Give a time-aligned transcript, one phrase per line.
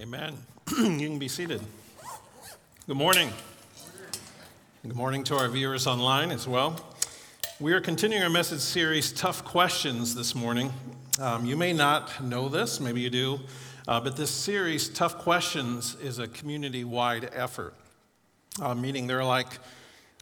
[0.00, 0.36] Amen.
[0.78, 1.60] you can be seated.
[2.86, 3.32] Good morning.
[4.82, 6.78] Good morning to our viewers online as well.
[7.58, 10.72] We are continuing our message series, Tough Questions, this morning.
[11.18, 13.40] Um, you may not know this, maybe you do,
[13.88, 17.74] uh, but this series, Tough Questions, is a community wide effort,
[18.62, 19.58] uh, meaning there are like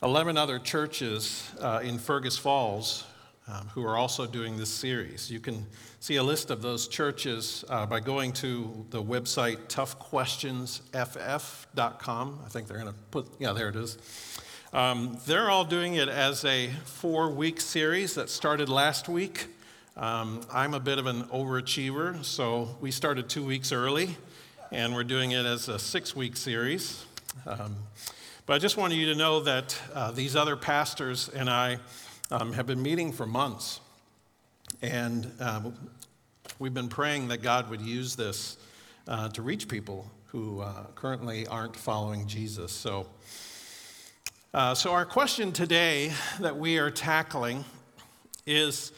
[0.03, 3.05] 11 other churches uh, in Fergus Falls
[3.49, 5.31] um, who are also doing this series.
[5.31, 5.67] You can
[6.01, 12.41] see a list of those churches uh, by going to the website toughquestionsff.com.
[12.45, 13.97] I think they're going to put, yeah, there it is.
[14.73, 19.47] Um, they're all doing it as a four week series that started last week.
[19.97, 24.17] Um, I'm a bit of an overachiever, so we started two weeks early,
[24.71, 27.07] and we're doing it as a six week series.
[27.47, 27.77] Um,
[28.45, 31.79] but I just wanted you to know that uh, these other pastors and I
[32.31, 33.81] um, have been meeting for months.
[34.83, 35.71] And uh,
[36.59, 38.57] we've been praying that God would use this
[39.09, 42.73] uh, to reach people who uh, currently aren't following Jesus.
[42.73, 43.07] So,
[44.53, 47.65] uh, so, our question today that we are tackling
[48.47, 48.93] is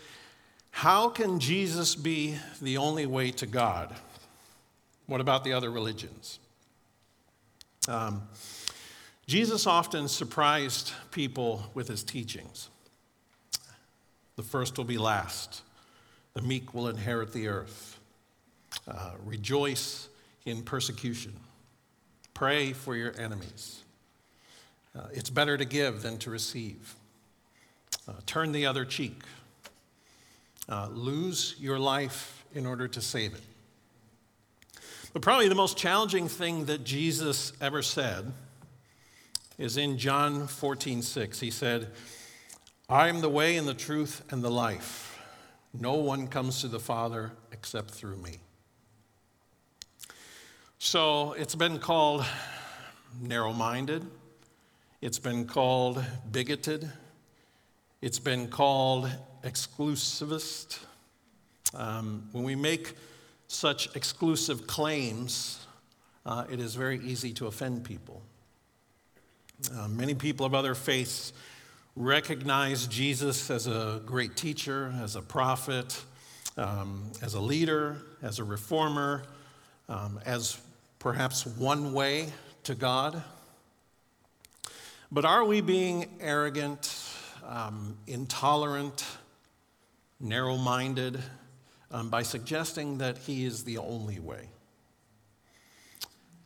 [0.71, 3.95] how can Jesus be the only way to God?
[5.07, 6.39] What about the other religions?
[7.89, 8.23] Um,
[9.27, 12.69] Jesus often surprised people with his teachings.
[14.39, 15.63] The first will be last.
[16.35, 17.99] The meek will inherit the earth.
[18.87, 20.09] Uh, rejoice
[20.47, 21.33] in persecution.
[22.35, 23.83] Pray for your enemies.
[24.97, 26.95] Uh, it's better to give than to receive.
[28.07, 29.23] Uh, turn the other cheek.
[30.69, 33.43] Uh, lose your life in order to save it.
[35.13, 38.31] But probably the most challenging thing that Jesus ever said
[39.59, 41.41] is in John 14, 6.
[41.41, 41.89] He said,
[42.91, 45.21] I am the way and the truth and the life.
[45.79, 48.39] No one comes to the Father except through me.
[50.79, 52.25] So it's been called
[53.21, 54.07] narrow minded,
[55.03, 56.91] it's been called bigoted,
[58.01, 59.11] it's been called
[59.45, 60.79] exclusivist.
[61.75, 62.95] Um, when we make
[63.49, 65.67] such exclusive claims,
[66.25, 68.23] uh, it is very easy to offend people.
[69.77, 71.35] Uh, many people of other faiths
[71.99, 76.01] recognize Jesus as a great teacher, as a prophet,
[76.57, 79.25] um, as a leader, as a reformer,
[79.89, 80.61] um, as
[81.01, 82.29] perhaps one way
[82.63, 83.21] to God.
[85.11, 87.05] But are we being arrogant,
[87.45, 89.05] um, intolerant,
[90.21, 91.19] narrow minded
[91.91, 94.49] um, by suggesting that He is the only way?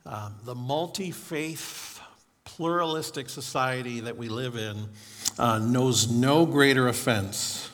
[0.07, 2.01] Um, the multi faith
[2.43, 4.89] pluralistic society that we live in
[5.37, 7.69] uh, knows no greater offense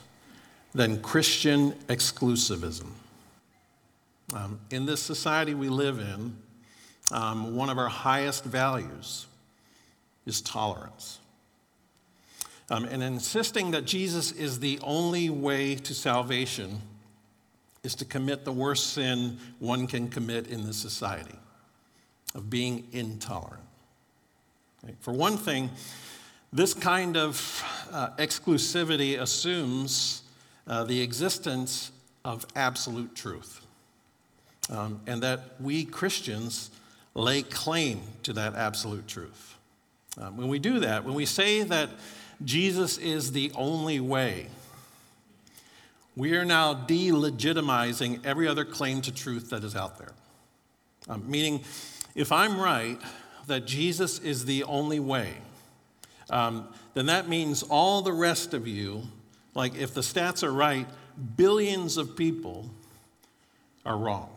[0.72, 2.90] than Christian exclusivism.
[4.34, 6.36] Um, in this society we live in,
[7.12, 9.26] um, one of our highest values
[10.26, 11.18] is tolerance.
[12.70, 16.80] Um, and insisting that Jesus is the only way to salvation
[17.82, 21.38] is to commit the worst sin one can commit in this society
[22.34, 23.64] of being intolerant.
[25.00, 25.70] For one thing,
[26.52, 30.22] this kind of uh, exclusivity assumes
[30.66, 31.92] uh, the existence
[32.24, 33.64] of absolute truth,
[34.70, 36.70] um, and that we Christians
[37.14, 39.56] lay claim to that absolute truth.
[40.18, 41.90] Um, when we do that, when we say that
[42.44, 44.48] Jesus is the only way,
[46.16, 50.12] we are now delegitimizing every other claim to truth that is out there.
[51.08, 51.62] Um, meaning,
[52.14, 52.98] if I'm right,
[53.46, 55.34] that Jesus is the only way,
[56.30, 59.02] um, then that means all the rest of you,
[59.54, 60.86] like if the stats are right,
[61.36, 62.70] billions of people
[63.84, 64.30] are wrong.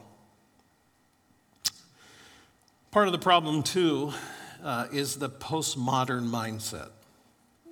[2.92, 4.14] Part of the problem, too,
[4.64, 6.90] uh, is the postmodern mindset.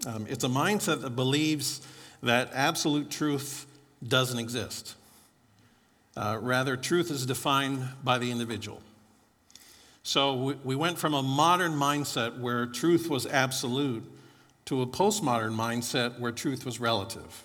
[0.06, 1.82] Um, it's a mindset that believes
[2.24, 3.68] that absolute truth
[4.08, 4.96] doesn't exist.
[6.18, 8.82] Uh, rather, truth is defined by the individual.
[10.04, 14.11] So we went from a modern mindset where truth was absolute
[14.72, 17.44] to a postmodern mindset where truth was relative.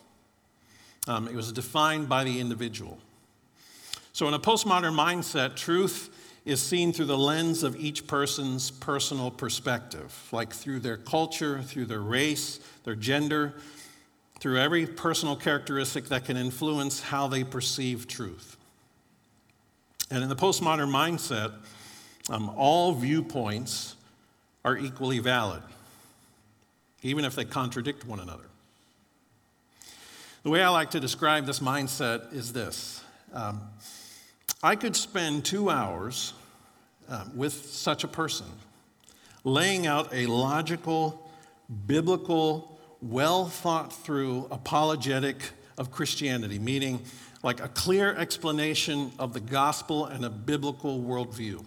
[1.09, 2.99] Um, it was defined by the individual.
[4.13, 6.09] So, in a postmodern mindset, truth
[6.45, 11.87] is seen through the lens of each person's personal perspective, like through their culture, through
[11.87, 13.55] their race, their gender,
[14.39, 18.57] through every personal characteristic that can influence how they perceive truth.
[20.13, 21.55] And in the postmodern mindset,
[22.31, 23.97] um, all viewpoints
[24.65, 25.65] are equally valid,
[27.07, 28.45] even if they contradict one another.
[30.43, 33.63] The way I like to describe this mindset is this um,
[34.63, 36.33] I could spend two hours
[37.09, 38.47] um, with such a person,
[39.45, 41.31] laying out a logical,
[41.87, 45.37] biblical, well thought through apologetic
[45.79, 47.01] of Christianity, meaning
[47.43, 51.65] like a clear explanation of the gospel and a biblical worldview.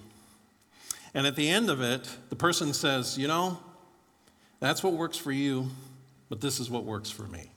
[1.14, 3.60] And at the end of it, the person says, You know,
[4.60, 5.68] that's what works for you,
[6.30, 7.52] but this is what works for me.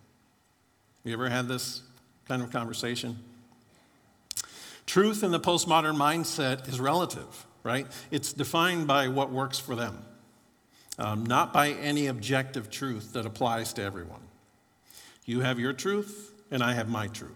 [1.05, 1.83] You ever had this
[2.29, 3.19] kind of conversation?
[4.87, 7.87] Truth in the postmodern mindset is relative, right?
[8.11, 9.99] It's defined by what works for them,
[10.99, 14.21] um, not by any objective truth that applies to everyone.
[15.25, 17.31] You have your truth, and I have my truth.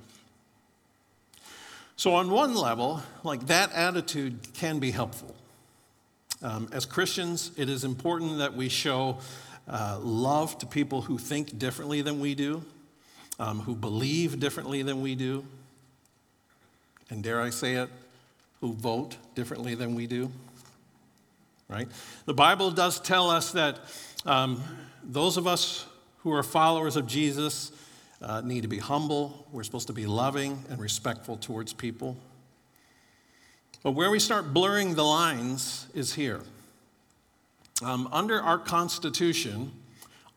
[1.97, 5.35] So, on one level, like that attitude can be helpful.
[6.43, 9.19] Um, as Christians, it is important that we show
[9.69, 12.63] uh, love to people who think differently than we do,
[13.39, 15.45] um, who believe differently than we do,
[17.11, 17.89] and dare I say it,
[18.61, 20.31] who vote differently than we do.
[21.69, 21.89] Right?
[22.27, 23.81] The Bible does tell us that
[24.25, 24.63] um,
[25.03, 25.85] those of us
[26.19, 27.73] who are followers of Jesus
[28.23, 29.47] uh, need to be humble.
[29.53, 32.17] We're supposed to be loving and respectful towards people.
[33.83, 36.41] But where we start blurring the lines is here.
[37.83, 39.73] Um, under our Constitution,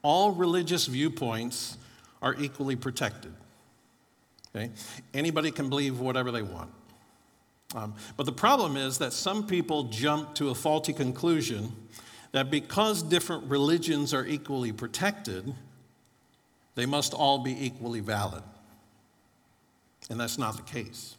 [0.01, 1.77] all religious viewpoints
[2.21, 3.33] are equally protected.
[4.55, 4.71] Okay?
[5.13, 6.71] Anybody can believe whatever they want.
[7.75, 11.71] Um, but the problem is that some people jump to a faulty conclusion
[12.31, 15.53] that because different religions are equally protected,
[16.75, 18.43] they must all be equally valid.
[20.09, 21.15] And that's not the case.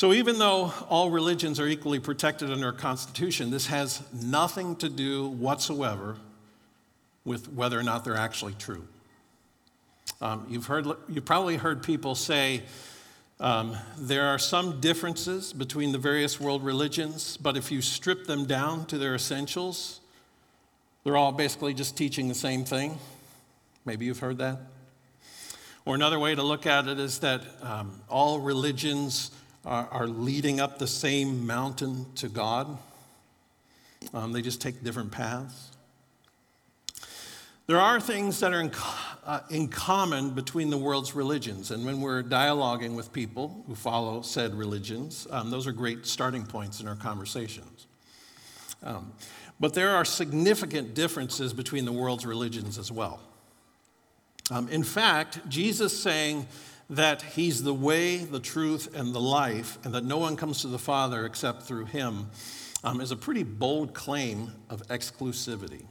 [0.00, 4.88] So, even though all religions are equally protected under our Constitution, this has nothing to
[4.88, 6.16] do whatsoever
[7.26, 8.88] with whether or not they're actually true.
[10.22, 12.62] Um, you've, heard, you've probably heard people say
[13.40, 18.46] um, there are some differences between the various world religions, but if you strip them
[18.46, 20.00] down to their essentials,
[21.04, 22.98] they're all basically just teaching the same thing.
[23.84, 24.60] Maybe you've heard that.
[25.84, 29.30] Or another way to look at it is that um, all religions
[29.64, 32.78] are, leading up the same mountain to God,
[34.14, 35.70] um, they just take different paths.
[37.66, 38.72] There are things that are in,
[39.24, 41.70] uh, in common between the world's religions.
[41.70, 46.44] And when we're dialoguing with people who follow said religions, um, those are great starting
[46.44, 47.86] points in our conversations.
[48.82, 49.12] Um,
[49.60, 53.20] but there are significant differences between the world's religions as well.
[54.50, 56.48] Um, in fact, Jesus saying
[56.90, 60.66] that he's the way, the truth, and the life, and that no one comes to
[60.66, 62.28] the Father except through him,
[62.82, 65.84] um, is a pretty bold claim of exclusivity.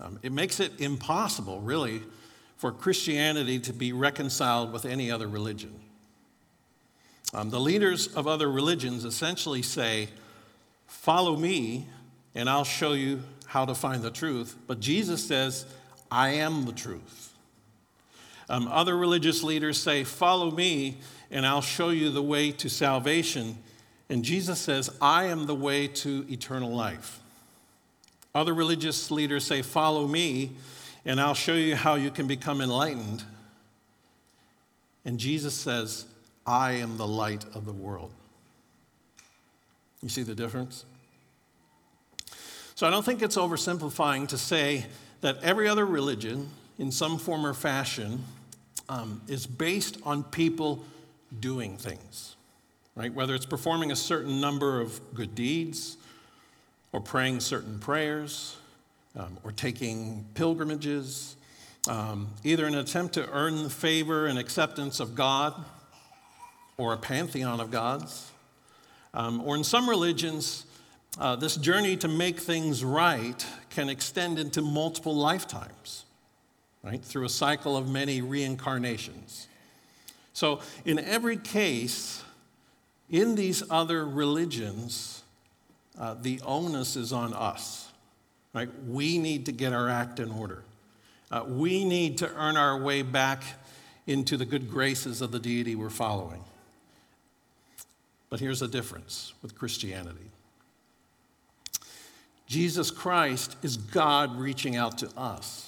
[0.00, 2.02] Um, it makes it impossible, really,
[2.56, 5.78] for Christianity to be reconciled with any other religion.
[7.34, 10.08] Um, the leaders of other religions essentially say,
[10.86, 11.86] Follow me,
[12.34, 14.56] and I'll show you how to find the truth.
[14.66, 15.66] But Jesus says,
[16.10, 17.27] I am the truth.
[18.48, 20.98] Um, other religious leaders say, Follow me,
[21.30, 23.58] and I'll show you the way to salvation.
[24.08, 27.20] And Jesus says, I am the way to eternal life.
[28.34, 30.52] Other religious leaders say, Follow me,
[31.04, 33.22] and I'll show you how you can become enlightened.
[35.04, 36.06] And Jesus says,
[36.46, 38.10] I am the light of the world.
[40.02, 40.84] You see the difference?
[42.74, 44.86] So I don't think it's oversimplifying to say
[45.20, 48.24] that every other religion, in some form or fashion,
[48.88, 50.84] um, is based on people
[51.40, 52.36] doing things,
[52.94, 53.12] right?
[53.12, 55.96] Whether it's performing a certain number of good deeds,
[56.92, 58.56] or praying certain prayers,
[59.16, 61.36] um, or taking pilgrimages,
[61.88, 65.54] um, either an attempt to earn the favor and acceptance of God
[66.76, 68.30] or a pantheon of gods.
[69.14, 70.66] Um, or in some religions,
[71.18, 76.04] uh, this journey to make things right can extend into multiple lifetimes,
[76.82, 77.02] right?
[77.02, 79.46] Through a cycle of many reincarnations.
[80.32, 82.22] So, in every case,
[83.10, 85.22] in these other religions,
[85.98, 87.90] uh, the onus is on us.
[88.54, 88.68] Right?
[88.86, 90.62] We need to get our act in order.
[91.30, 93.42] Uh, we need to earn our way back
[94.06, 96.42] into the good graces of the deity we're following.
[98.30, 100.30] But here's the difference with Christianity
[102.46, 105.67] Jesus Christ is God reaching out to us.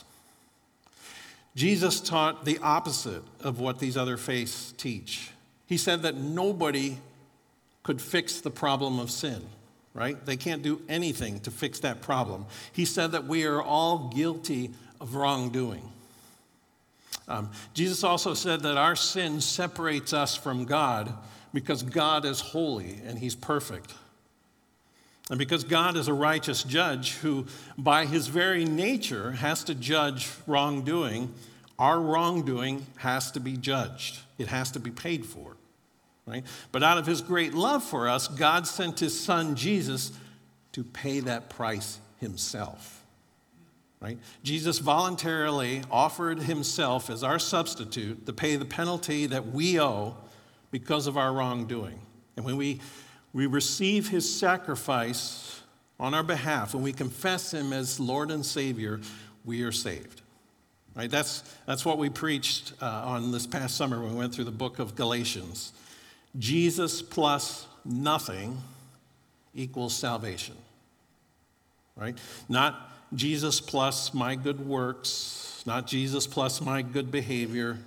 [1.55, 5.31] Jesus taught the opposite of what these other faiths teach.
[5.67, 6.99] He said that nobody
[7.83, 9.43] could fix the problem of sin
[9.95, 10.25] right?
[10.25, 12.47] They can't do anything to fix that problem.
[12.73, 15.83] He said that we are all guilty of wrongdoing.
[17.29, 21.13] Um, Jesus also said that our sin separates us from God
[21.53, 23.95] because God is holy and He's perfect.
[25.31, 27.47] And because God is a righteous judge who,
[27.79, 31.33] by his very nature, has to judge wrongdoing,
[31.79, 34.19] our wrongdoing has to be judged.
[34.39, 35.57] It has to be paid for.
[36.27, 36.45] Right?
[36.73, 40.13] But out of his great love for us, God sent his son Jesus
[40.73, 43.05] to pay that price himself.
[44.01, 44.19] Right?
[44.43, 50.17] Jesus voluntarily offered himself as our substitute to pay the penalty that we owe
[50.71, 52.01] because of our wrongdoing.
[52.37, 52.81] And when we
[53.33, 55.63] we receive his sacrifice
[55.99, 59.01] on our behalf, and we confess him as Lord and Savior,
[59.45, 60.23] we are saved.
[60.97, 61.11] Right?
[61.11, 64.51] That's, that's what we preached uh, on this past summer when we went through the
[64.51, 65.73] book of Galatians.
[66.39, 68.59] Jesus plus nothing
[69.55, 70.57] equals salvation.
[71.97, 72.17] Right?
[72.49, 77.79] Not Jesus plus my good works, not Jesus plus my good behavior,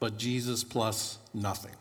[0.00, 1.74] but Jesus plus nothing.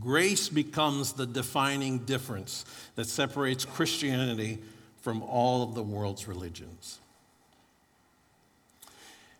[0.00, 2.64] Grace becomes the defining difference
[2.96, 4.58] that separates Christianity
[5.00, 6.98] from all of the world's religions.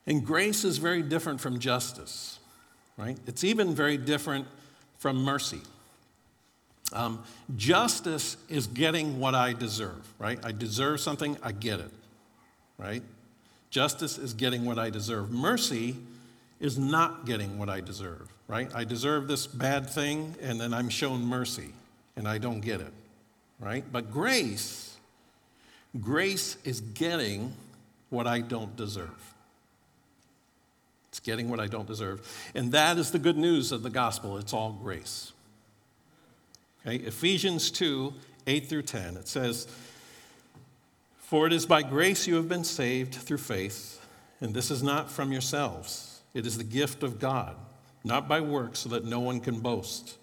[0.07, 2.39] And grace is very different from justice,
[2.97, 3.19] right?
[3.27, 4.47] It's even very different
[4.99, 5.61] from mercy.
[6.93, 7.23] Um,
[7.57, 10.39] justice is getting what I deserve, right?
[10.45, 11.91] I deserve something, I get it,
[12.79, 13.03] right?
[13.71, 15.31] Justice is getting what I deserve.
[15.31, 15.97] Mercy
[16.59, 18.69] is not getting what I deserve right?
[18.75, 21.73] I deserve this bad thing, and then I'm shown mercy,
[22.16, 22.92] and I don't get it,
[23.61, 23.85] right?
[23.92, 24.97] But grace,
[26.00, 27.52] grace is getting
[28.09, 29.35] what I don't deserve.
[31.11, 32.28] It's getting what I don't deserve.
[32.52, 34.37] And that is the good news of the gospel.
[34.37, 35.33] It's all grace.
[36.85, 36.97] Okay?
[37.04, 38.12] Ephesians 2
[38.49, 39.69] 8 through 10, it says,
[41.19, 44.04] For it is by grace you have been saved through faith,
[44.40, 47.54] and this is not from yourselves, it is the gift of God
[48.04, 50.16] not by works, so that no one can boast.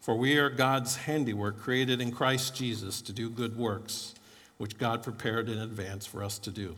[0.00, 4.14] For we are God's handiwork, created in Christ Jesus to do good works,
[4.56, 6.76] which God prepared in advance for us to do.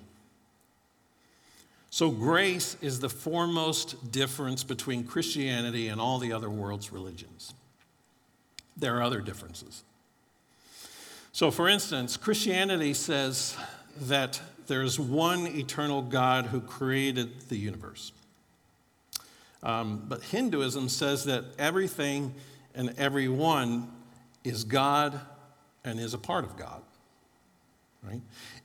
[1.92, 7.52] So, grace is the foremost difference between Christianity and all the other world's religions.
[8.76, 9.82] There are other differences.
[11.32, 13.56] So, for instance, Christianity says
[14.02, 18.12] that there's one eternal God who created the universe.
[19.62, 22.35] Um, but Hinduism says that everything
[22.75, 23.90] and everyone
[24.45, 25.21] is God
[25.85, 26.83] and is a part of God.
[28.02, 28.21] Right?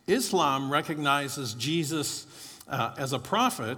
[0.08, 2.28] Islam recognizes Jesus
[2.70, 3.78] uh, as a prophet,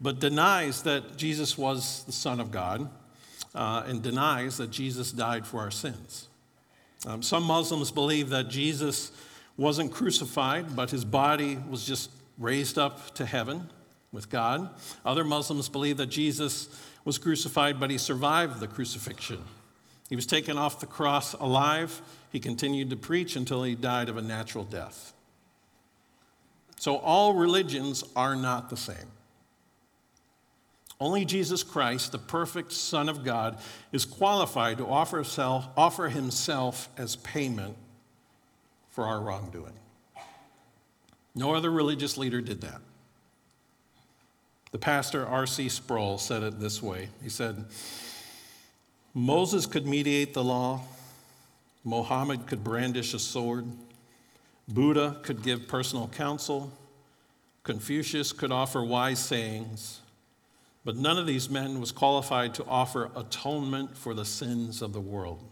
[0.00, 2.88] but denies that Jesus was the Son of God
[3.54, 6.28] uh, and denies that Jesus died for our sins.
[7.06, 9.12] Um, some Muslims believe that Jesus
[9.56, 13.68] wasn't crucified, but his body was just raised up to heaven
[14.12, 14.70] with God.
[15.04, 16.68] Other Muslims believe that Jesus
[17.04, 19.42] was crucified, but he survived the crucifixion.
[20.08, 22.00] He was taken off the cross alive.
[22.30, 25.12] He continued to preach until he died of a natural death.
[26.76, 28.96] So all religions are not the same.
[31.00, 33.58] Only Jesus Christ, the perfect Son of God,
[33.92, 37.76] is qualified to offer himself, offer himself as payment
[38.90, 39.74] for our wrongdoing.
[41.34, 42.80] No other religious leader did that.
[44.70, 45.68] The pastor R.C.
[45.68, 47.64] Sproul said it this way He said,
[49.14, 50.82] Moses could mediate the law,
[51.84, 53.66] Mohammed could brandish a sword,
[54.68, 56.72] Buddha could give personal counsel,
[57.62, 60.00] Confucius could offer wise sayings,
[60.84, 65.00] but none of these men was qualified to offer atonement for the sins of the
[65.00, 65.42] world.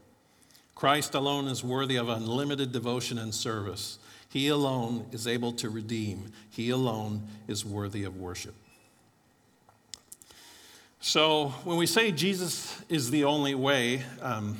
[0.74, 3.98] Christ alone is worthy of unlimited devotion and service.
[4.28, 6.32] He alone is able to redeem.
[6.50, 8.54] He alone is worthy of worship.
[11.08, 14.58] So, when we say Jesus is the only way, um,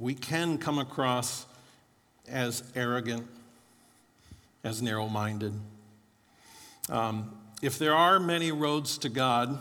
[0.00, 1.44] we can come across
[2.26, 3.26] as arrogant,
[4.64, 5.52] as narrow minded.
[6.88, 9.58] Um, if there are many roads to God,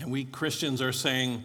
[0.00, 1.44] and we Christians are saying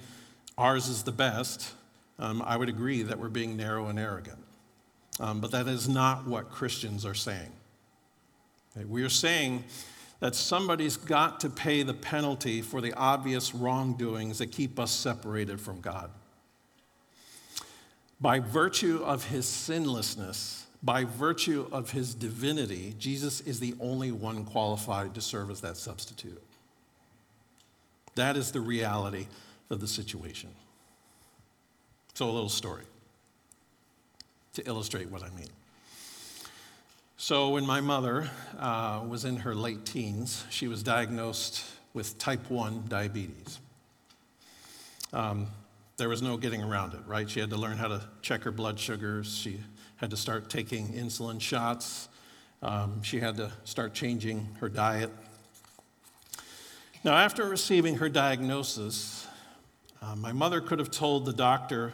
[0.58, 1.74] ours is the best,
[2.18, 4.44] um, I would agree that we're being narrow and arrogant.
[5.20, 7.52] Um, but that is not what Christians are saying.
[8.90, 9.66] We are saying
[10.24, 15.60] that somebody's got to pay the penalty for the obvious wrongdoings that keep us separated
[15.60, 16.10] from God.
[18.22, 24.46] By virtue of his sinlessness, by virtue of his divinity, Jesus is the only one
[24.46, 26.42] qualified to serve as that substitute.
[28.16, 29.28] That is the reality
[29.70, 30.52] of the situation.
[32.14, 32.86] So, a little story
[34.54, 35.50] to illustrate what I mean.
[37.16, 38.30] So, when my mother
[38.60, 43.60] uh, was in her late teens, she was diagnosed with type 1 diabetes.
[45.14, 45.48] Um,
[45.98, 47.30] there was no getting around it, right?
[47.30, 49.38] She had to learn how to check her blood sugars.
[49.38, 49.60] She
[49.98, 52.10] had to start taking insulin shots.
[52.64, 55.12] Um, she had to start changing her diet.
[57.04, 59.28] Now, after receiving her diagnosis,
[60.02, 61.94] uh, my mother could have told the doctor,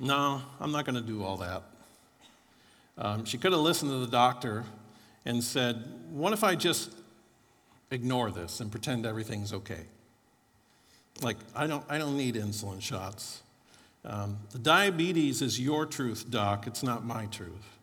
[0.00, 1.62] No, I'm not going to do all that.
[2.98, 4.64] Um, she could have listened to the doctor
[5.24, 6.92] and said, What if I just
[7.90, 9.86] ignore this and pretend everything's okay?
[11.22, 13.42] Like, I don't, I don't need insulin shots.
[14.04, 16.66] Um, the diabetes is your truth, doc.
[16.66, 17.78] It's not my truth.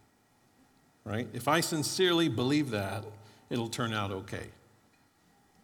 [1.04, 1.28] Right?
[1.34, 3.04] If I sincerely believe that,
[3.50, 4.48] it'll turn out okay.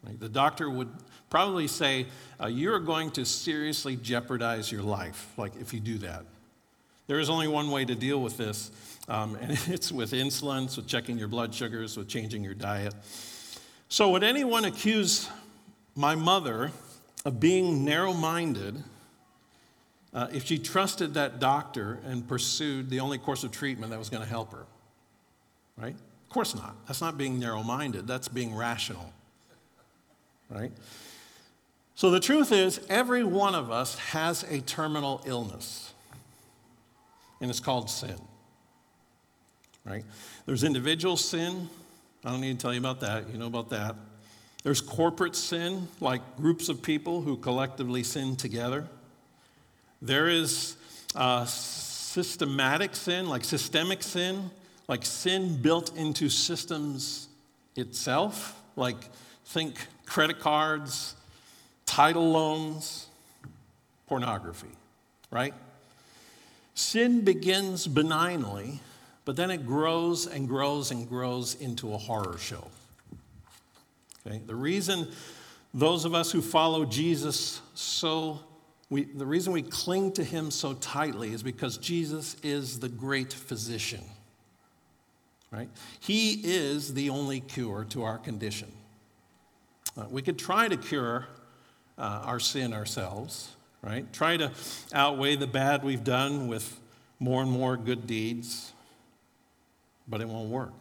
[0.04, 0.18] Right?
[0.18, 0.90] The doctor would
[1.30, 2.06] probably say,
[2.42, 6.24] uh, You're going to seriously jeopardize your life, like if you do that.
[7.10, 8.70] There is only one way to deal with this,
[9.08, 12.94] um, and it's with insulin, with checking your blood sugars, with changing your diet.
[13.88, 15.28] So, would anyone accuse
[15.96, 16.70] my mother
[17.24, 18.84] of being narrow minded
[20.14, 24.08] uh, if she trusted that doctor and pursued the only course of treatment that was
[24.08, 24.66] going to help her?
[25.76, 25.96] Right?
[25.96, 26.76] Of course not.
[26.86, 29.12] That's not being narrow minded, that's being rational
[30.50, 30.72] right?
[31.94, 35.92] So the truth is, every one of us has a terminal illness,
[37.40, 38.20] and it's called sin,
[39.84, 40.04] right?
[40.46, 41.68] There's individual sin.
[42.24, 43.30] I don't need to tell you about that.
[43.30, 43.96] You know about that.
[44.62, 48.86] There's corporate sin, like groups of people who collectively sin together.
[50.02, 50.76] There is
[51.14, 54.50] uh, systematic sin, like systemic sin,
[54.86, 57.28] like sin built into systems
[57.76, 58.96] itself, like
[59.46, 61.14] think credit cards,
[61.86, 63.06] title loans,
[64.06, 64.68] pornography,
[65.30, 65.54] right?
[66.80, 68.80] Sin begins benignly,
[69.26, 72.66] but then it grows and grows and grows into a horror show.
[74.26, 74.40] Okay?
[74.46, 75.06] The reason
[75.74, 78.40] those of us who follow Jesus so
[78.88, 83.32] we, the reason we cling to him so tightly is because Jesus is the great
[83.32, 84.02] physician.
[85.52, 85.68] Right?
[86.00, 88.72] He is the only cure to our condition.
[89.98, 91.26] Uh, we could try to cure
[91.98, 94.10] uh, our sin ourselves, right?
[94.12, 94.50] Try to
[94.92, 96.78] outweigh the bad we've done with
[97.18, 98.72] more and more good deeds,
[100.08, 100.72] but it won't work.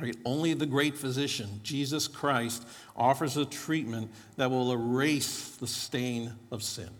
[0.00, 0.16] Right?
[0.24, 6.62] Only the great physician, Jesus Christ, offers a treatment that will erase the stain of
[6.62, 6.90] sin.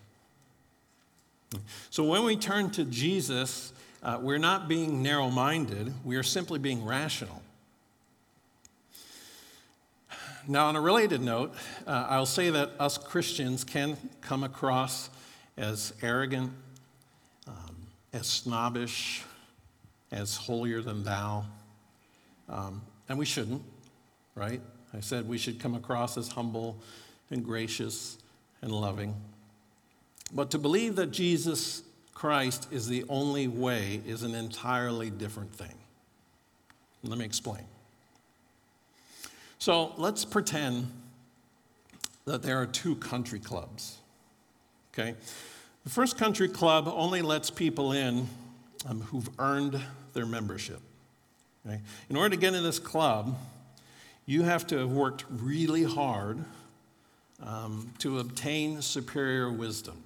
[1.91, 6.59] So when we turn to Jesus, uh, we're not being narrow minded, we are simply
[6.59, 7.43] being rational.
[10.49, 11.55] Now, on a related note,
[11.87, 15.11] uh, I'll say that us Christians can come across
[15.57, 16.53] as arrogant,
[17.49, 17.77] um,
[18.13, 19.25] as snobbish,
[20.13, 21.47] as holier than thou.
[22.49, 23.63] Um, and we shouldn't,
[24.37, 24.61] right?
[24.95, 26.79] I said we should come across as humble
[27.31, 28.19] and gracious
[28.63, 29.17] and loving.
[30.33, 31.83] But to believe that Jesus
[32.15, 35.75] Christ is the only way is an entirely different thing.
[37.03, 37.65] Let me explain.
[39.67, 40.93] So let's pretend
[42.25, 43.99] that there are two country clubs.
[44.95, 45.17] Okay?
[45.83, 48.29] The first country club only lets people in
[48.89, 49.81] um, who've earned
[50.13, 50.79] their membership.
[51.67, 51.81] Okay?
[52.09, 53.37] In order to get in this club,
[54.25, 56.39] you have to have worked really hard
[57.43, 60.01] um, to obtain superior wisdom.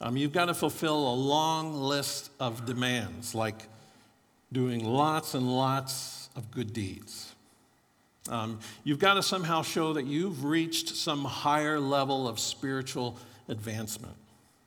[0.00, 3.64] Um, you've got to fulfill a long list of demands, like
[4.52, 7.31] doing lots and lots of good deeds.
[8.28, 14.14] Um, you've got to somehow show that you've reached some higher level of spiritual advancement,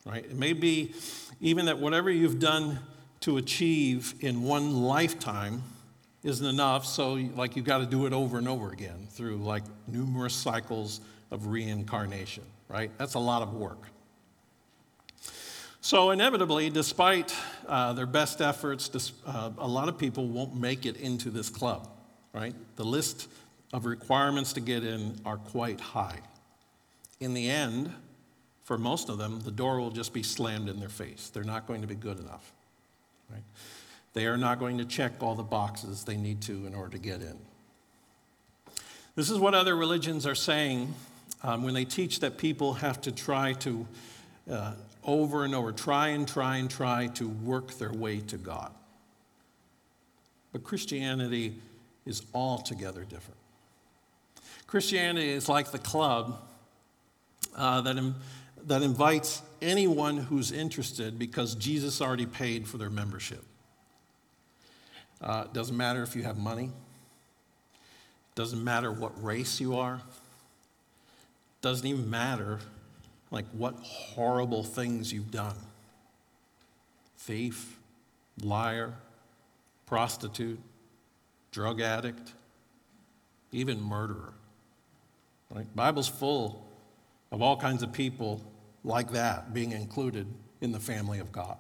[0.05, 0.25] right?
[0.25, 0.93] It may be
[1.39, 2.79] even that whatever you've done
[3.21, 5.63] to achieve in one lifetime
[6.23, 9.63] isn't enough, so like you've got to do it over and over again through like
[9.87, 10.99] numerous cycles
[11.31, 12.91] of reincarnation, right?
[12.97, 13.89] That's a lot of work.
[15.81, 17.35] So, inevitably, despite
[17.67, 21.87] uh, their best efforts, uh, a lot of people won't make it into this club,
[22.33, 22.55] right?
[22.75, 23.27] The list
[23.75, 26.17] of requirements to get in are quite high.
[27.19, 27.93] In the end,
[28.63, 31.29] for most of them, the door will just be slammed in their face.
[31.33, 32.53] They're not going to be good enough.
[33.29, 33.43] Right?
[34.13, 36.97] They are not going to check all the boxes they need to in order to
[36.97, 37.38] get in.
[39.15, 40.93] This is what other religions are saying
[41.43, 43.85] um, when they teach that people have to try to,
[44.49, 44.71] uh,
[45.03, 48.71] over and over, try and try and try to work their way to God.
[50.53, 51.55] But Christianity
[52.05, 53.38] is altogether different.
[54.67, 56.39] Christianity is like the club
[57.56, 58.15] uh, that, Im-
[58.65, 63.43] that invites anyone who's interested because Jesus already paid for their membership.
[65.21, 66.71] Uh, doesn't matter if you have money,
[68.36, 70.01] doesn't matter what race you are,
[71.62, 72.60] doesn't even matter
[73.32, 75.56] like what horrible things you've done
[77.17, 77.80] thief,
[78.43, 78.93] liar,
[79.88, 80.60] prostitute,
[81.51, 82.34] drug addict,
[83.51, 84.34] even murderer.
[85.49, 85.67] Right?
[85.75, 86.65] Bible's full
[87.31, 88.41] of all kinds of people
[88.84, 90.27] like that being included
[90.62, 91.58] in the family of God.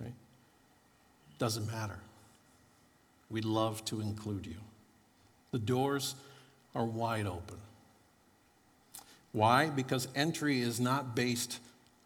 [0.00, 0.14] Right?
[1.38, 1.98] Doesn't matter.
[3.30, 4.56] We'd love to include you.
[5.52, 6.14] The doors
[6.74, 7.58] are wide open.
[9.32, 9.70] Why?
[9.70, 11.58] Because entry is not based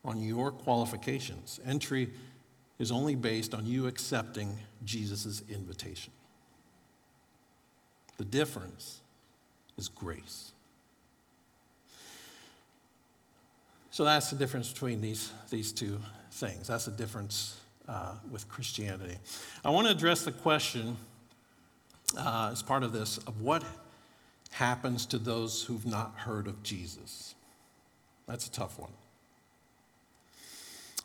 [0.04, 1.60] on your qualifications.
[1.66, 2.10] Entry
[2.78, 6.12] is only based on you accepting Jesus' invitation.
[8.16, 9.00] The difference
[9.76, 10.52] is grace.
[13.90, 15.98] So that's the difference between these, these two
[16.32, 16.68] things.
[16.68, 17.58] That's the difference
[17.88, 19.16] uh, with Christianity.
[19.64, 20.96] I want to address the question
[22.18, 23.64] uh, as part of this of what
[24.50, 27.34] happens to those who've not heard of Jesus.
[28.26, 28.90] That's a tough one.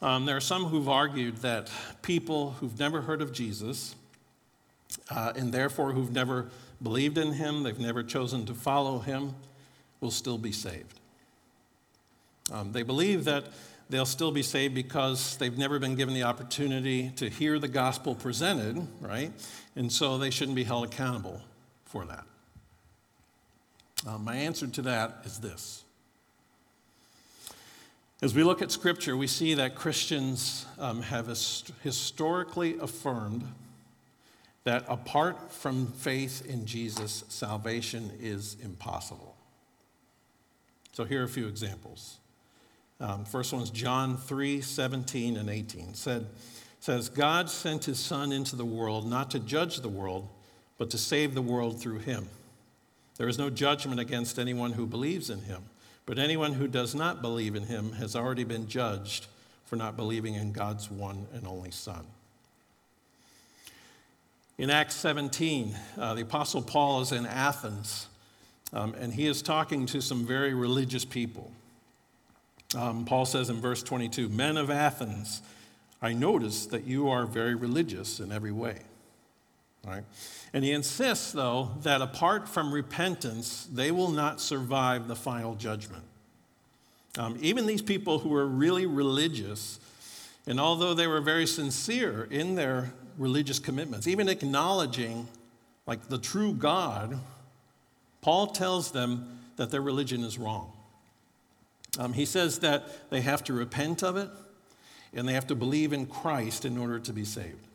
[0.01, 3.95] Um, there are some who've argued that people who've never heard of Jesus
[5.09, 6.49] uh, and therefore who've never
[6.81, 9.35] believed in him, they've never chosen to follow him,
[9.99, 10.99] will still be saved.
[12.51, 13.45] Um, they believe that
[13.89, 18.15] they'll still be saved because they've never been given the opportunity to hear the gospel
[18.15, 19.31] presented, right?
[19.75, 21.41] And so they shouldn't be held accountable
[21.85, 22.25] for that.
[24.07, 25.83] Um, my answer to that is this
[28.23, 31.25] as we look at Scripture, we see that Christians um, have
[31.81, 33.43] historically affirmed
[34.63, 39.35] that apart from faith in Jesus, salvation is impossible.
[40.93, 42.17] So here are a few examples.
[42.99, 45.95] Um, first one is John 3 17 and 18.
[45.95, 46.27] Said,
[46.79, 50.27] says, God sent his Son into the world not to judge the world,
[50.77, 52.27] but to save the world through him.
[53.17, 55.63] There is no judgment against anyone who believes in him.
[56.05, 59.27] But anyone who does not believe in him has already been judged
[59.65, 62.05] for not believing in God's one and only Son.
[64.57, 68.07] In Acts 17, uh, the Apostle Paul is in Athens,
[68.73, 71.51] um, and he is talking to some very religious people.
[72.75, 75.41] Um, Paul says in verse 22 Men of Athens,
[76.01, 78.79] I notice that you are very religious in every way.
[79.85, 80.03] Right?
[80.53, 86.03] And he insists, though, that apart from repentance, they will not survive the final judgment.
[87.17, 89.79] Um, even these people who were really religious,
[90.45, 95.27] and although they were very sincere in their religious commitments, even acknowledging
[95.85, 97.17] like the true God,
[98.21, 100.73] Paul tells them that their religion is wrong.
[101.99, 104.29] Um, he says that they have to repent of it
[105.13, 107.67] and they have to believe in Christ in order to be saved.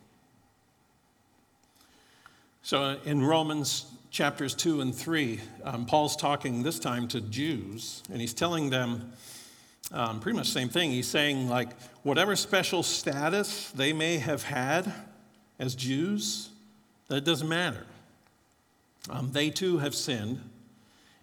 [2.63, 8.21] So in Romans chapters 2 and 3, um, Paul's talking this time to Jews, and
[8.21, 9.13] he's telling them
[9.93, 10.91] um, pretty much the same thing.
[10.91, 11.69] He's saying, like,
[12.03, 14.93] whatever special status they may have had
[15.59, 16.51] as Jews,
[17.09, 17.87] that doesn't matter.
[19.09, 20.41] Um, they too have sinned,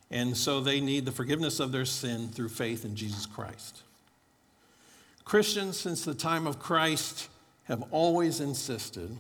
[0.10, 3.82] and so they need the forgiveness of their sin through faith in Jesus Christ.
[5.26, 7.30] Christians, since the time of Christ,
[7.66, 9.18] have always insisted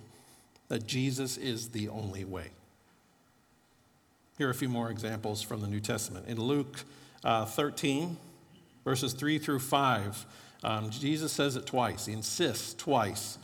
[0.67, 2.51] that Jesus is the only way.
[4.37, 6.27] Here are a few more examples from the New Testament.
[6.27, 6.83] In Luke
[7.23, 8.17] uh, 13,
[8.83, 10.25] verses 3 through 5,
[10.63, 12.07] um, Jesus says it twice.
[12.07, 13.37] He insists twice.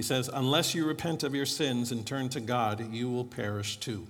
[0.00, 3.76] He says, Unless you repent of your sins and turn to God, you will perish
[3.76, 4.06] too.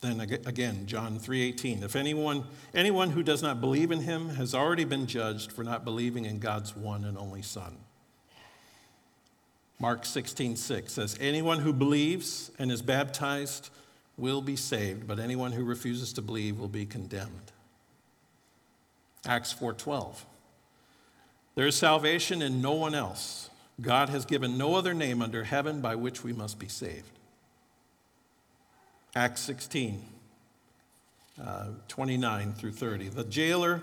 [0.00, 1.82] Then again, John 3:18.
[1.82, 5.84] If anyone anyone who does not believe in him has already been judged for not
[5.84, 7.76] believing in God's one and only Son.
[9.78, 13.68] Mark 16:6 6 says, Anyone who believes and is baptized
[14.16, 17.52] will be saved, but anyone who refuses to believe will be condemned.
[19.26, 20.24] Acts 4:12.
[21.54, 23.50] There is salvation in no one else.
[23.80, 27.10] God has given no other name under heaven by which we must be saved.
[29.16, 30.02] Acts 16,
[31.42, 33.08] uh, 29 through 30.
[33.08, 33.82] The jailer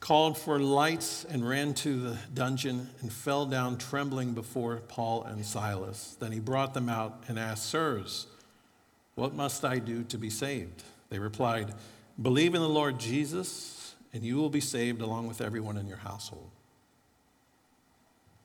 [0.00, 5.44] called for lights and ran to the dungeon and fell down trembling before Paul and
[5.44, 6.16] Silas.
[6.18, 8.26] Then he brought them out and asked, Sirs,
[9.14, 10.82] what must I do to be saved?
[11.08, 11.74] They replied,
[12.20, 15.98] Believe in the Lord Jesus, and you will be saved along with everyone in your
[15.98, 16.50] household.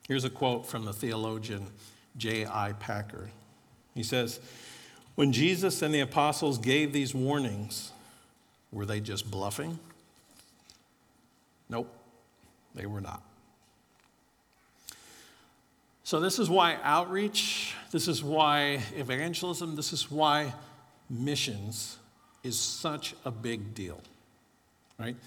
[0.07, 1.67] Here's a quote from the theologian
[2.17, 2.73] J.I.
[2.73, 3.29] Packer.
[3.93, 4.39] He says,
[5.15, 7.91] When Jesus and the apostles gave these warnings,
[8.71, 9.79] were they just bluffing?
[11.69, 11.93] Nope,
[12.73, 13.21] they were not.
[16.03, 20.53] So, this is why outreach, this is why evangelism, this is why
[21.09, 21.97] missions
[22.43, 23.99] is such a big deal,
[24.97, 25.17] right?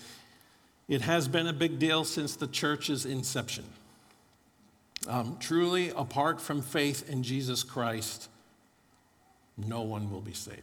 [0.89, 3.65] It has been a big deal since the church's inception.
[5.09, 8.29] Um, truly, apart from faith in Jesus Christ,
[9.57, 10.63] no one will be saved.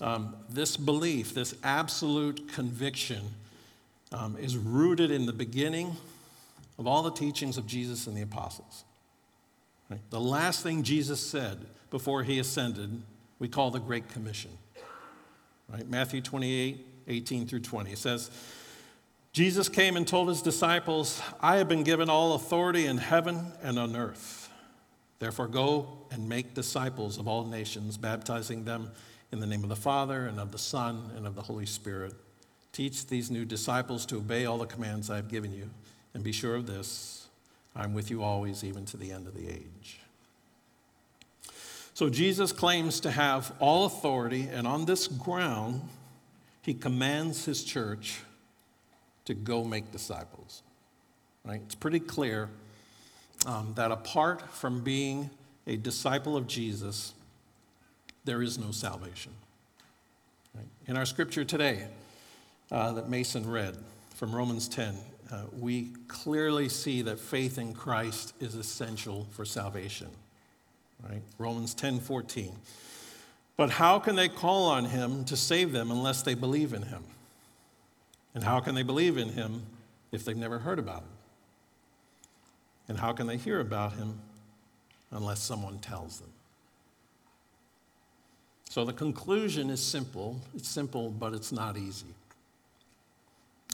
[0.00, 3.22] Um, this belief, this absolute conviction,
[4.12, 5.96] um, is rooted in the beginning
[6.78, 8.84] of all the teachings of Jesus and the apostles.
[9.90, 10.00] Right?
[10.10, 11.58] The last thing Jesus said
[11.90, 13.02] before he ascended,
[13.38, 14.50] we call the Great Commission.
[15.68, 15.88] Right?
[15.88, 17.92] Matthew 28 18 through 20.
[17.92, 18.30] It says,
[19.36, 23.78] Jesus came and told his disciples, I have been given all authority in heaven and
[23.78, 24.50] on earth.
[25.18, 28.92] Therefore, go and make disciples of all nations, baptizing them
[29.30, 32.14] in the name of the Father and of the Son and of the Holy Spirit.
[32.72, 35.68] Teach these new disciples to obey all the commands I have given you,
[36.14, 37.28] and be sure of this
[37.74, 40.00] I'm with you always, even to the end of the age.
[41.92, 45.82] So, Jesus claims to have all authority, and on this ground,
[46.62, 48.20] he commands his church
[49.26, 50.62] to go make disciples.
[51.44, 51.60] Right?
[51.64, 52.48] It's pretty clear
[53.46, 55.30] um, that apart from being
[55.66, 57.12] a disciple of Jesus,
[58.24, 59.32] there is no salvation.
[60.54, 60.66] Right?
[60.86, 61.86] In our scripture today
[62.70, 63.76] uh, that Mason read
[64.14, 64.96] from Romans 10,
[65.30, 70.08] uh, we clearly see that faith in Christ is essential for salvation.
[71.08, 71.22] Right?
[71.38, 72.52] Romans 10 14.
[73.56, 77.02] But how can they call on him to save them unless they believe in him?
[78.36, 79.62] And how can they believe in him
[80.12, 81.08] if they've never heard about him?
[82.86, 84.20] And how can they hear about him
[85.10, 86.28] unless someone tells them?
[88.68, 90.38] So the conclusion is simple.
[90.54, 92.14] It's simple, but it's not easy.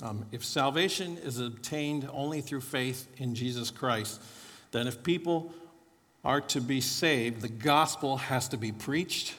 [0.01, 4.23] Um, if salvation is obtained only through faith in Jesus Christ,
[4.71, 5.53] then if people
[6.25, 9.35] are to be saved, the gospel has to be preached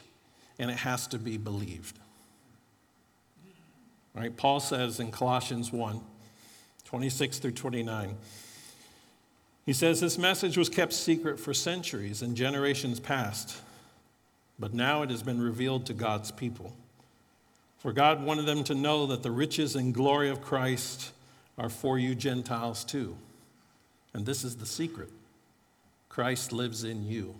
[0.58, 1.98] and it has to be believed.
[4.14, 4.34] Right?
[4.36, 6.00] Paul says in Colossians 1
[6.84, 8.16] 26 through 29,
[9.66, 13.56] he says, This message was kept secret for centuries and generations past,
[14.58, 16.72] but now it has been revealed to God's people.
[17.78, 21.12] For God wanted them to know that the riches and glory of Christ
[21.58, 23.16] are for you Gentiles too.
[24.12, 25.10] And this is the secret
[26.08, 27.34] Christ lives in you.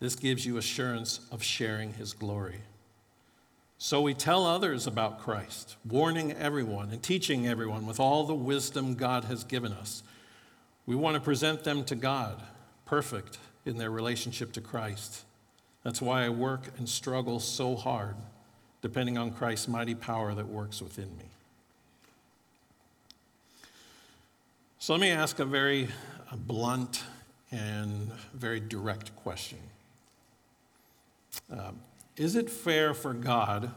[0.00, 2.60] This gives you assurance of sharing his glory.
[3.78, 8.94] So we tell others about Christ, warning everyone and teaching everyone with all the wisdom
[8.94, 10.02] God has given us.
[10.86, 12.42] We want to present them to God,
[12.86, 15.24] perfect in their relationship to Christ.
[15.82, 18.16] That's why I work and struggle so hard,
[18.80, 21.24] depending on Christ's mighty power that works within me.
[24.78, 25.88] So let me ask a very
[26.32, 27.02] blunt
[27.50, 29.58] and very direct question.
[31.50, 31.80] Um,
[32.16, 33.72] is it fair for God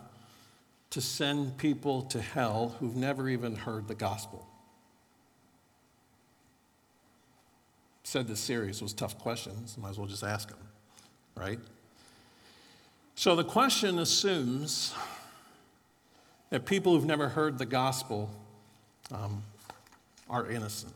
[0.92, 4.48] to send people to hell who've never even heard the gospel?
[8.04, 9.78] Said this series was tough questions.
[9.78, 10.58] Might as well just ask them,
[11.36, 11.60] right?
[13.16, 14.94] So the question assumes
[16.50, 18.32] that people who've never heard the gospel
[19.12, 19.44] um,
[20.30, 20.94] are innocent.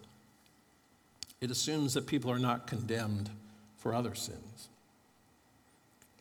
[1.42, 3.30] It assumes that people are not condemned
[3.78, 4.70] for other sins.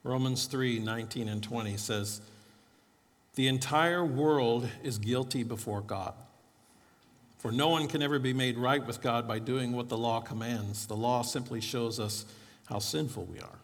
[0.05, 2.21] Romans 3 19 and 20 says,
[3.35, 6.15] The entire world is guilty before God.
[7.39, 10.21] For no one can ever be made right with God by doing what the law
[10.21, 10.87] commands.
[10.87, 12.25] The law simply shows us
[12.67, 13.59] how sinful we are.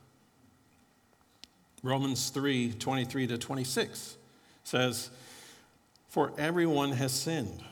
[1.82, 4.16] Romans 3 23 to 26
[4.64, 5.10] says,
[6.08, 7.62] For everyone has sinned.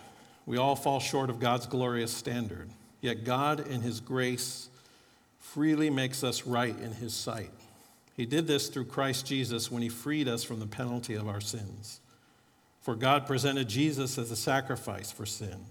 [0.46, 2.70] We all fall short of God's glorious standard.
[3.00, 4.68] Yet God, in His grace,
[5.40, 7.50] freely makes us right in His sight.
[8.16, 11.40] He did this through Christ Jesus when he freed us from the penalty of our
[11.40, 12.00] sins.
[12.80, 15.66] For God presented Jesus as a sacrifice for sin.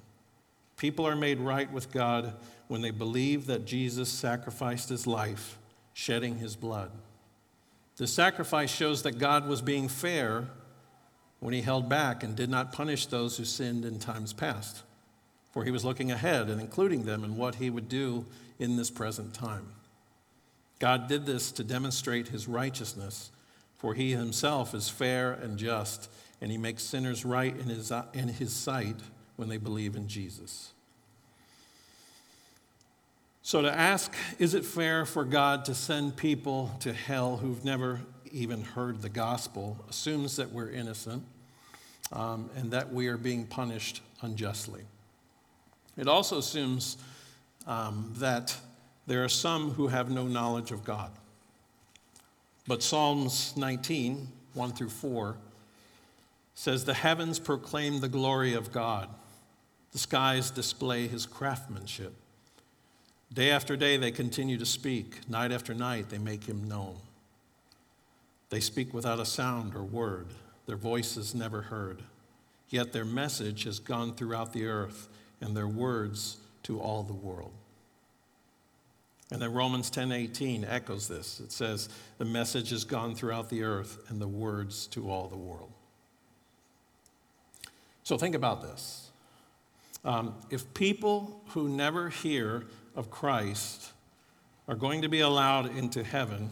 [0.78, 2.34] People are made right with God
[2.68, 5.58] when they believe that Jesus sacrificed his life,
[5.94, 6.92] shedding his blood.
[7.98, 10.50] The sacrifice shows that God was being fair
[11.40, 14.84] when he held back and did not punish those who sinned in times past,
[15.52, 18.26] for he was looking ahead and including them in what he would do
[18.60, 19.75] in this present time.
[20.80, 23.32] God did this to demonstrate his righteousness,
[23.78, 26.10] for he himself is fair and just,
[26.42, 28.98] and he makes sinners right in his, in his sight
[29.36, 30.72] when they believe in Jesus.
[33.42, 38.02] So, to ask, is it fair for God to send people to hell who've never
[38.32, 41.24] even heard the gospel assumes that we're innocent
[42.12, 44.82] um, and that we are being punished unjustly.
[45.98, 46.98] It also assumes
[47.66, 48.56] um, that
[49.08, 51.12] there are some who have no knowledge of God.
[52.68, 55.36] But Psalms 19, 1 through 4,
[56.56, 59.10] says, The heavens proclaim the glory of God,
[59.92, 62.14] the skies display his craftsmanship.
[63.34, 65.30] Day after day, they continue to speak.
[65.30, 66.96] Night after night, they make him known.
[68.50, 70.28] They speak without a sound or word.
[70.66, 72.02] Their voice is never heard.
[72.70, 75.10] Yet their message has gone throughout the earth,
[75.42, 77.52] and their words to all the world.
[79.32, 81.40] And then Romans 10:18 echoes this.
[81.40, 85.38] It says, "The message has gone throughout the earth and the words to all the
[85.38, 85.72] world."
[88.04, 89.10] So think about this.
[90.04, 93.92] Um, if people who never hear of Christ
[94.68, 96.52] are going to be allowed into heaven,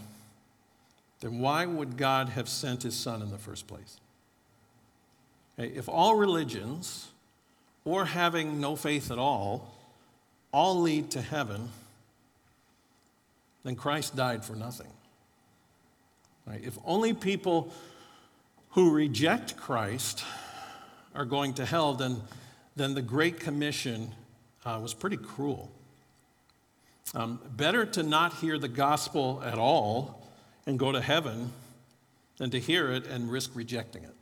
[1.20, 4.00] then why would God have sent his son in the first place?
[5.58, 7.10] Okay, if all religions,
[7.86, 9.76] or having no faith at all,
[10.52, 11.70] all lead to heaven,
[13.64, 14.88] then Christ died for nothing.
[16.46, 16.62] Right?
[16.64, 17.74] If only people
[18.72, 20.24] who reject Christ
[21.16, 22.22] are going to hell, then,
[22.76, 24.12] then the Great Commission
[24.66, 25.72] uh, was pretty cruel.
[27.16, 30.28] Um, better to not hear the gospel at all
[30.66, 31.52] and go to heaven
[32.38, 34.16] than to hear it and risk rejecting it.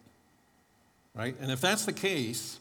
[1.15, 1.35] Right?
[1.39, 2.59] And if that's the case,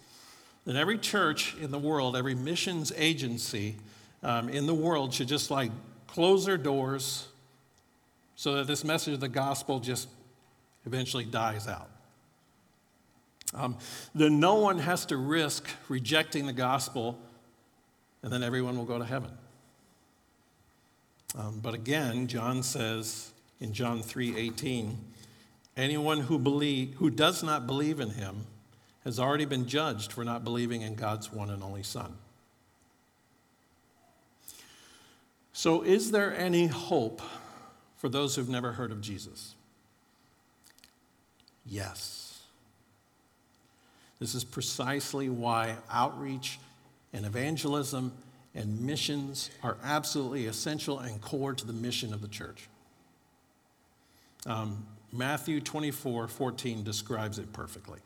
[0.64, 3.76] then every church in the world, every missions agency
[4.22, 5.72] um, in the world should just like
[6.12, 7.28] close their doors
[8.34, 10.08] so that this message of the gospel just
[10.84, 11.88] eventually dies out.
[13.54, 13.76] Um,
[14.14, 17.18] then no one has to risk rejecting the gospel,
[18.22, 19.30] and then everyone will go to heaven.
[21.38, 24.96] Um, but again, John says in John 3:18,
[25.76, 28.46] anyone who believe, who does not believe in him
[29.04, 32.16] has already been judged for not believing in God's one and only Son.
[35.60, 37.20] So, is there any hope
[37.98, 39.54] for those who've never heard of Jesus?
[41.66, 42.40] Yes.
[44.20, 46.58] This is precisely why outreach
[47.12, 48.10] and evangelism
[48.54, 52.66] and missions are absolutely essential and core to the mission of the church.
[54.46, 57.98] Um, Matthew 24 14 describes it perfectly.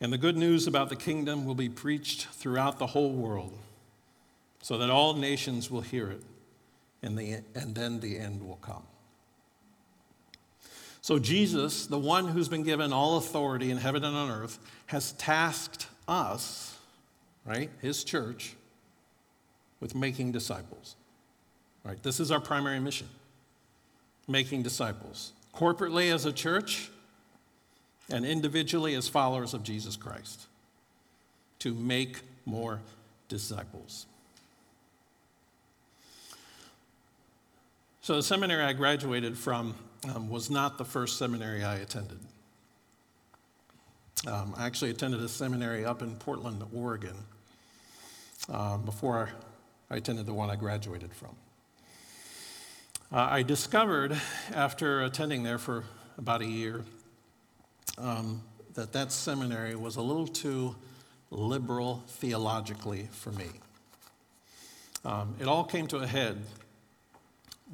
[0.00, 3.58] And the good news about the kingdom will be preached throughout the whole world
[4.64, 6.22] so that all nations will hear it,
[7.02, 8.82] and, the, and then the end will come.
[11.02, 15.12] So, Jesus, the one who's been given all authority in heaven and on earth, has
[15.12, 16.78] tasked us,
[17.44, 18.54] right, his church,
[19.80, 20.96] with making disciples.
[21.84, 22.02] Right?
[22.02, 23.08] This is our primary mission
[24.26, 25.34] making disciples.
[25.54, 26.88] Corporately as a church,
[28.10, 30.46] and individually as followers of Jesus Christ,
[31.58, 32.80] to make more
[33.28, 34.06] disciples.
[38.04, 39.74] So, the seminary I graduated from
[40.14, 42.18] um, was not the first seminary I attended.
[44.26, 47.16] Um, I actually attended a seminary up in Portland, Oregon,
[48.52, 49.30] uh, before
[49.90, 51.30] I attended the one I graduated from.
[53.10, 54.14] Uh, I discovered
[54.52, 55.84] after attending there for
[56.18, 56.84] about a year
[57.96, 58.42] um,
[58.74, 60.76] that that seminary was a little too
[61.30, 63.46] liberal theologically for me.
[65.06, 66.44] Um, it all came to a head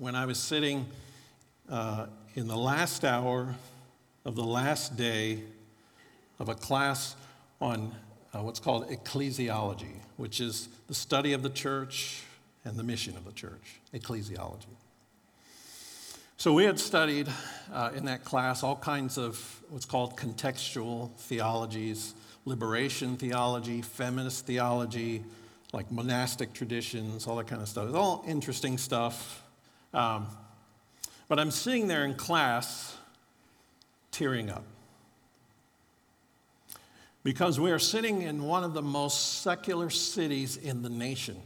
[0.00, 0.86] when I was sitting
[1.68, 3.54] uh, in the last hour
[4.24, 5.40] of the last day
[6.38, 7.14] of a class
[7.60, 7.94] on
[8.32, 12.22] uh, what's called ecclesiology, which is the study of the church
[12.64, 14.74] and the mission of the church, ecclesiology.
[16.38, 17.28] So we had studied
[17.70, 22.14] uh, in that class all kinds of what's called contextual theologies,
[22.46, 25.24] liberation theology, feminist theology,
[25.74, 27.88] like monastic traditions, all that kind of stuff.
[27.88, 29.42] It's all interesting stuff.
[29.92, 30.28] Um,
[31.28, 32.96] but I'm sitting there in class
[34.10, 34.64] tearing up.
[37.22, 41.36] Because we are sitting in one of the most secular cities in the nation.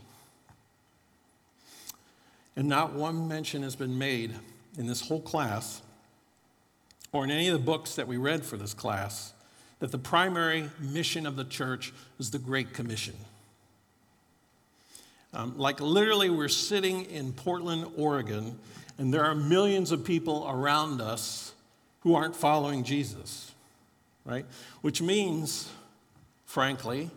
[2.56, 4.32] And not one mention has been made
[4.78, 5.82] in this whole class
[7.12, 9.32] or in any of the books that we read for this class
[9.80, 13.14] that the primary mission of the church is the Great Commission.
[15.34, 18.56] Um, like literally, we're sitting in Portland, Oregon,
[18.98, 21.52] and there are millions of people around us
[22.00, 23.50] who aren't following Jesus,
[24.24, 24.46] right?
[24.82, 25.68] Which means,
[26.44, 27.10] frankly,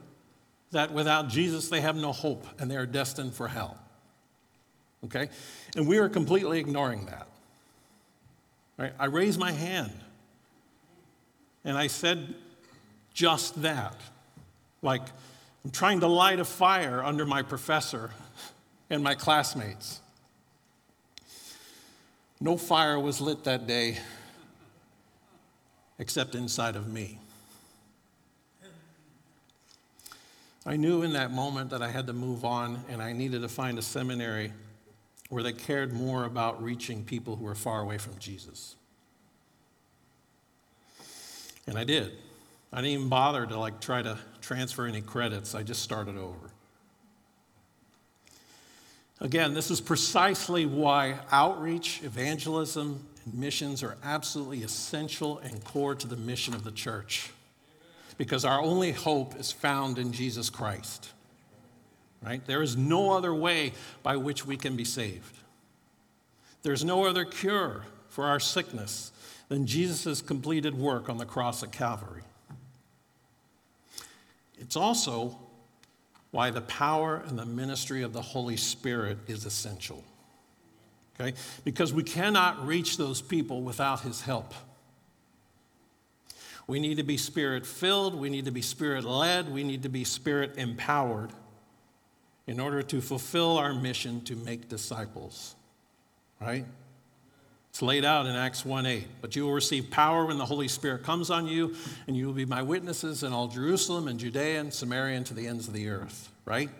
[0.71, 3.77] that without Jesus, they have no hope and they are destined for hell.
[5.05, 5.29] Okay?
[5.75, 7.27] And we are completely ignoring that.
[8.77, 8.93] Right?
[8.97, 9.93] I raised my hand
[11.63, 12.33] and I said
[13.13, 13.95] just that.
[14.81, 15.03] Like,
[15.63, 18.11] I'm trying to light a fire under my professor
[18.89, 19.99] and my classmates.
[22.39, 23.97] No fire was lit that day
[25.99, 27.19] except inside of me.
[30.65, 33.47] I knew in that moment that I had to move on and I needed to
[33.47, 34.51] find a seminary
[35.29, 38.75] where they cared more about reaching people who were far away from Jesus.
[41.65, 42.11] And I did.
[42.71, 44.17] I didn't even bother to like try to
[44.47, 45.53] transfer any credits.
[45.53, 46.51] I just started over.
[49.19, 56.07] Again, this is precisely why outreach, evangelism, and missions are absolutely essential and core to
[56.07, 57.31] the mission of the church.
[58.17, 61.11] Because our only hope is found in Jesus Christ.
[62.23, 62.45] Right?
[62.45, 65.35] There is no other way by which we can be saved.
[66.63, 69.11] There's no other cure for our sickness
[69.49, 72.23] than Jesus' completed work on the cross at Calvary.
[74.59, 75.37] It's also
[76.31, 80.03] why the power and the ministry of the Holy Spirit is essential.
[81.19, 81.33] Okay?
[81.63, 84.53] Because we cannot reach those people without His help.
[86.67, 89.89] We need to be spirit filled, we need to be spirit led, we need to
[89.89, 91.31] be spirit empowered
[92.45, 95.55] in order to fulfill our mission to make disciples.
[96.41, 96.65] Right?
[97.77, 99.05] It's laid out in Acts 1 8.
[99.21, 101.75] But you will receive power when the Holy Spirit comes on you,
[102.07, 105.35] and you will be my witnesses in all Jerusalem and Judea and Samaria and to
[105.35, 106.31] the ends of the earth.
[106.43, 106.71] Right?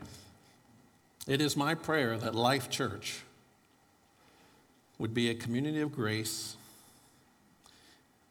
[1.28, 3.20] It is my prayer that Life Church
[4.98, 6.56] would be a community of grace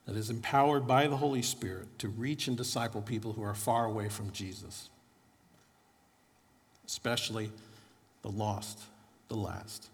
[0.07, 3.85] that is empowered by the Holy Spirit to reach and disciple people who are far
[3.85, 4.91] away from Jesus,
[6.85, 7.53] especially
[8.23, 8.81] the lost,
[9.29, 9.87] the last,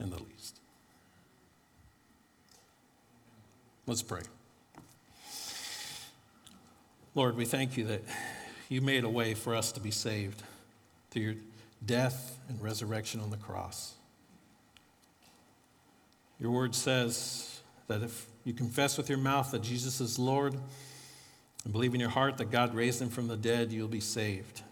[0.00, 0.58] and the least.
[3.88, 4.22] Let's pray.
[7.14, 8.02] Lord, we thank you that
[8.68, 10.42] you made a way for us to be saved
[11.10, 11.34] through your
[11.84, 13.94] death and resurrection on the cross.
[16.40, 20.54] Your word says that if you confess with your mouth that Jesus is Lord
[21.62, 24.62] and believe in your heart that God raised him from the dead, you'll be saved.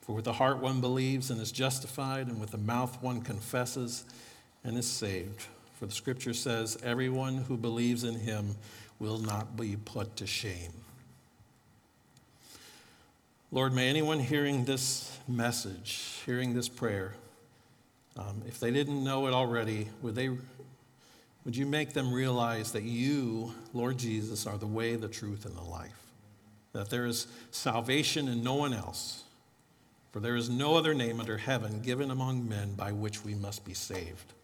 [0.00, 4.04] For with the heart one believes and is justified, and with the mouth one confesses
[4.64, 5.44] and is saved.
[5.80, 8.54] For the scripture says, Everyone who believes in him
[8.98, 10.72] will not be put to shame.
[13.50, 17.14] Lord, may anyone hearing this message, hearing this prayer,
[18.18, 20.28] um, if they didn't know it already, would, they,
[21.46, 25.56] would you make them realize that you, Lord Jesus, are the way, the truth, and
[25.56, 25.96] the life?
[26.74, 29.24] That there is salvation in no one else,
[30.12, 33.64] for there is no other name under heaven given among men by which we must
[33.64, 34.34] be saved.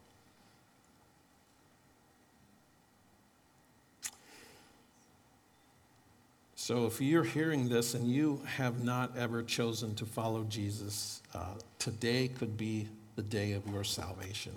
[6.67, 11.53] So, if you're hearing this and you have not ever chosen to follow Jesus, uh,
[11.79, 14.51] today could be the day of your salvation.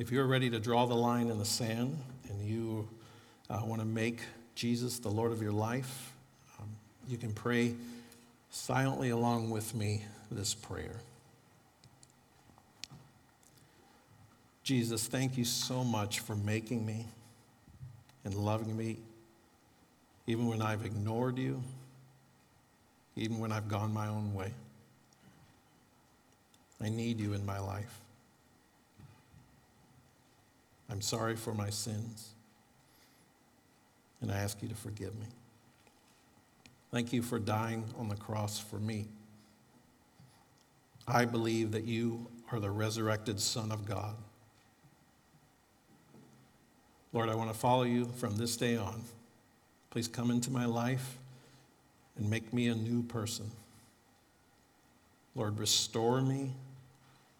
[0.00, 1.96] If you're ready to draw the line in the sand
[2.28, 2.88] and you
[3.48, 4.18] uh, want to make
[4.56, 6.12] Jesus the Lord of your life,
[6.58, 6.66] um,
[7.06, 7.76] you can pray
[8.50, 10.96] silently along with me this prayer.
[14.64, 17.06] Jesus, thank you so much for making me
[18.24, 18.96] and loving me
[20.26, 21.62] even when I've ignored you,
[23.16, 24.52] even when I've gone my own way.
[26.80, 28.00] I need you in my life.
[30.90, 32.30] I'm sorry for my sins,
[34.20, 35.26] and I ask you to forgive me.
[36.90, 39.06] Thank you for dying on the cross for me.
[41.08, 44.14] I believe that you are the resurrected Son of God.
[47.12, 49.02] Lord, I want to follow you from this day on.
[49.92, 51.18] Please come into my life
[52.16, 53.50] and make me a new person.
[55.34, 56.52] Lord, restore me,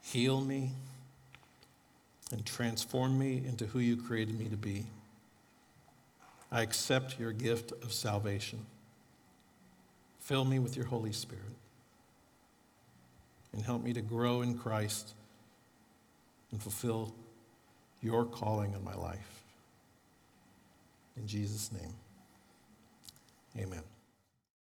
[0.03, 0.72] heal me,
[2.30, 4.84] and transform me into who you created me to be.
[6.50, 8.59] I accept your gift of salvation.
[10.20, 11.57] Fill me with your Holy Spirit
[13.55, 15.14] and help me to grow in Christ
[16.50, 17.14] and fulfill
[18.03, 19.40] your calling in my life.
[21.16, 21.94] In Jesus' name.
[23.59, 23.91] Amen.